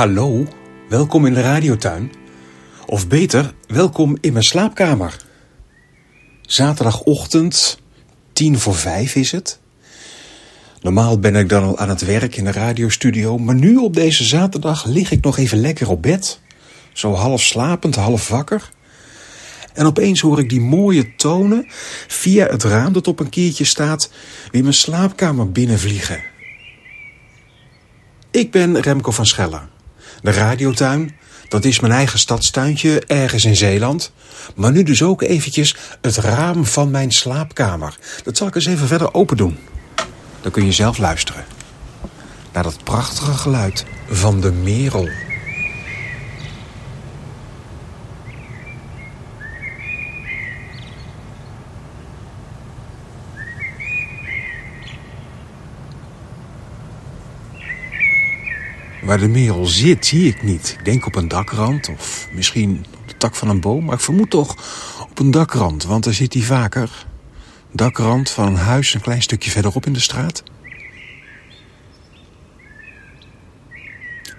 [0.00, 0.46] Hallo,
[0.88, 2.12] welkom in de radiotuin.
[2.86, 5.16] Of beter, welkom in mijn slaapkamer.
[6.42, 7.80] Zaterdagochtend,
[8.32, 9.60] tien voor vijf is het.
[10.80, 14.24] Normaal ben ik dan al aan het werk in de radiostudio, maar nu op deze
[14.24, 16.40] zaterdag lig ik nog even lekker op bed.
[16.92, 18.70] Zo half slapend, half wakker.
[19.72, 21.64] En opeens hoor ik die mooie tonen
[22.06, 24.10] via het raam dat op een keertje staat
[24.50, 26.22] weer mijn slaapkamer binnenvliegen.
[28.30, 29.78] Ik ben Remco van Schellen.
[30.22, 31.16] De radiotuin,
[31.48, 34.12] dat is mijn eigen stadstuintje ergens in Zeeland.
[34.54, 37.98] Maar nu dus ook eventjes het raam van mijn slaapkamer.
[38.24, 39.58] Dat zal ik eens even verder open doen.
[40.40, 41.44] Dan kun je zelf luisteren.
[42.52, 45.08] Naar dat prachtige geluid van de merel.
[59.02, 60.76] Waar de merel zit, zie ik niet.
[60.78, 63.84] Ik denk op een dakrand of misschien op de tak van een boom.
[63.84, 64.56] Maar ik vermoed toch
[65.10, 67.06] op een dakrand, want daar zit hij vaker.
[67.72, 70.42] Dakrand van een huis een klein stukje verderop in de straat.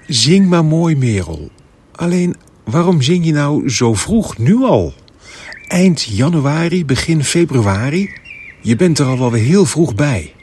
[0.07, 1.51] Zing maar mooi, merel.
[1.91, 4.93] Alleen, waarom zing je nou zo vroeg, nu al?
[5.67, 8.09] Eind januari, begin februari?
[8.61, 10.33] Je bent er al wel weer heel vroeg bij.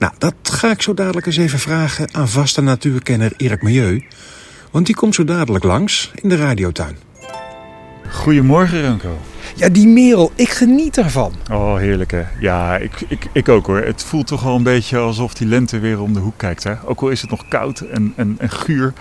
[0.00, 4.04] Nou, dat ga ik zo dadelijk eens even vragen aan vaste natuurkenner Erik Milieu.
[4.70, 6.96] Want die komt zo dadelijk langs in de radiotuin.
[8.10, 9.18] Goedemorgen Remco.
[9.56, 11.32] Ja, die merel, ik geniet ervan.
[11.50, 12.22] Oh, heerlijk hè.
[12.40, 13.82] Ja, ik, ik, ik ook hoor.
[13.82, 16.64] Het voelt toch wel een beetje alsof die lente weer om de hoek kijkt.
[16.64, 16.74] Hè?
[16.84, 18.92] Ook al is het nog koud en, en, en guur.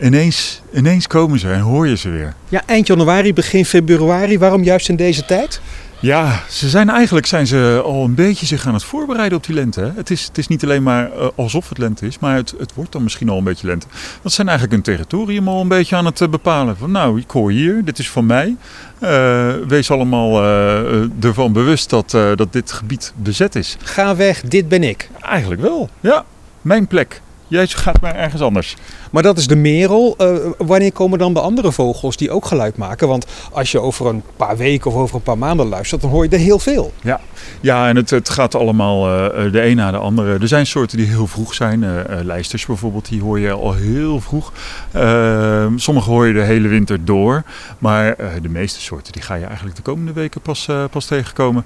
[0.00, 2.34] Ineens, ineens komen ze en hoor je ze weer.
[2.48, 4.38] Ja, eind januari, begin februari.
[4.38, 5.60] Waarom juist in deze tijd?
[6.00, 9.54] Ja, ze zijn eigenlijk zijn ze al een beetje zich aan het voorbereiden op die
[9.54, 9.80] lente.
[9.80, 9.90] Hè?
[9.94, 12.74] Het, is, het is niet alleen maar uh, alsof het lente is, maar het, het
[12.74, 13.86] wordt dan misschien al een beetje lente.
[14.22, 16.76] Dat zijn eigenlijk hun territorium al een beetje aan het uh, bepalen.
[16.76, 18.56] Van nou, ik hoor hier, dit is van mij.
[19.02, 20.42] Uh, wees allemaal
[21.20, 23.76] ervan bewust dat, dat dit gebied bezet is.
[23.82, 25.10] Ga weg, dit ben ik.
[25.20, 26.24] Eigenlijk wel, ja.
[26.62, 27.20] Mijn plek.
[27.48, 28.76] Jij gaat maar ergens anders.
[29.10, 30.14] Maar dat is de merel.
[30.18, 33.08] Uh, wanneer komen dan de andere vogels die ook geluid maken?
[33.08, 36.24] Want als je over een paar weken of over een paar maanden luistert, dan hoor
[36.24, 36.92] je er heel veel.
[37.02, 37.20] Ja,
[37.60, 40.38] ja en het, het gaat allemaal uh, de een na de andere.
[40.38, 41.82] Er zijn soorten die heel vroeg zijn.
[41.82, 44.52] Uh, lijsters bijvoorbeeld, die hoor je al heel vroeg.
[44.92, 47.42] Ehm, sommige hoor je de hele winter door.
[47.78, 51.64] Maar de meeste soorten die ga je eigenlijk de komende weken pas, pas tegenkomen.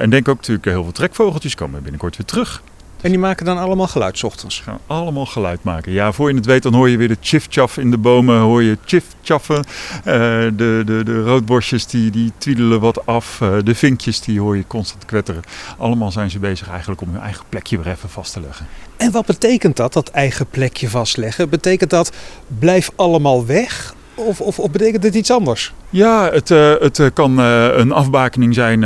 [0.00, 2.62] en denk ook natuurlijk heel veel trekvogeltjes komen binnenkort weer terug.
[3.00, 4.60] En die maken dan allemaal geluid s ochtends?
[4.60, 5.92] Gaan allemaal geluid maken.
[5.92, 8.40] Ja, voor je het weet dan hoor je weer de chif-chaf in de bomen.
[8.40, 9.56] Hoor je chif-chaffen.
[9.56, 13.40] Uh, de, de, de roodborstjes die, die twiedelen wat af.
[13.42, 15.42] Uh, de vinkjes die hoor je constant kwetteren.
[15.78, 18.66] Allemaal zijn ze bezig eigenlijk om hun eigen plekje weer even vast te leggen.
[18.96, 21.48] En wat betekent dat, dat eigen plekje vastleggen?
[21.48, 22.12] Betekent dat
[22.58, 23.94] blijf allemaal weg?
[24.16, 25.74] Of, of, of, betekent dit iets anders?
[25.90, 28.80] Ja, het, uh, het uh, kan uh, een afbakening zijn.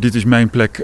[0.00, 0.82] dit is mijn plek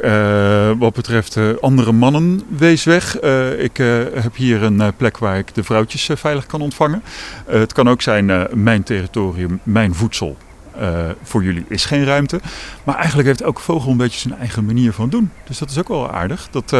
[0.79, 2.43] wat betreft andere mannen.
[2.49, 3.21] Wees weg.
[3.59, 3.77] ik
[4.15, 7.03] heb hier een plek waar ik de vrouwtjes veilig kan ontvangen.
[7.47, 10.37] het kan ook zijn mijn territorium, mijn voedsel.
[10.81, 12.41] Uh, voor jullie is geen ruimte.
[12.85, 15.31] Maar eigenlijk heeft elke vogel een beetje zijn eigen manier van doen.
[15.47, 16.49] Dus dat is ook wel aardig.
[16.51, 16.79] Dat, uh,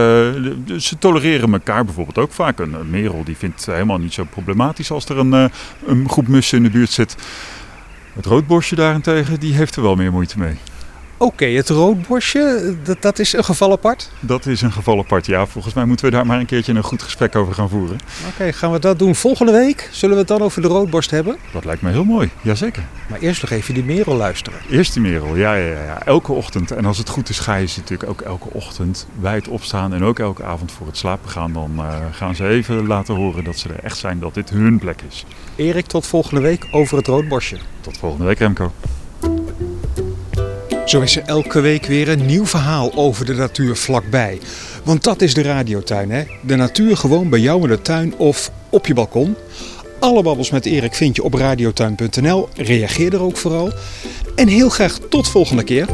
[0.79, 2.59] ze tolereren elkaar bijvoorbeeld ook vaak.
[2.59, 5.45] Een, merel die vindt helemaal niet zo problematisch als er een, uh,
[5.87, 7.17] een groep mussen in de buurt zit.
[8.13, 10.57] Het roodborstje daarentegen, die heeft er wel meer moeite mee.
[11.23, 14.11] Oké, okay, het roodborstje, dat, dat is een geval apart?
[14.21, 15.47] Dat is een geval apart, ja.
[15.47, 17.99] Volgens mij moeten we daar maar een keertje een goed gesprek over gaan voeren.
[18.21, 19.89] Oké, okay, gaan we dat doen volgende week?
[19.93, 21.37] Zullen we het dan over de roodborst hebben?
[21.53, 22.83] Dat lijkt me heel mooi, jazeker.
[23.09, 24.59] Maar eerst nog even die merel luisteren.
[24.71, 26.03] Eerst die merel, ja, ja, ja.
[26.05, 26.71] Elke ochtend.
[26.71, 29.95] En als het goed is, ga je ze natuurlijk ook elke ochtend bij het opstaan
[29.95, 31.53] en ook elke avond voor het slapen gaan.
[31.53, 34.79] Dan uh, gaan ze even laten horen dat ze er echt zijn, dat dit hun
[34.79, 35.25] plek is.
[35.57, 37.59] Erik, tot volgende week over het roodborstje.
[37.81, 38.73] Tot volgende week, Remco.
[40.85, 44.41] Zo is er elke week weer een nieuw verhaal over de natuur vlakbij.
[44.85, 46.25] Want dat is de radiotuin, hè?
[46.41, 49.37] De natuur gewoon bij jou in de tuin of op je balkon.
[50.01, 52.49] Alle babbels met Erik vind je op radiotuin.nl.
[52.55, 53.73] Reageer er ook vooral.
[54.37, 55.87] En heel graag tot volgende keer.